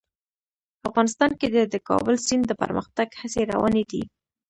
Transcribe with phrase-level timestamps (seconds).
[0.89, 4.03] افغانستان کې د د کابل سیند د پرمختګ هڅې روانې دي.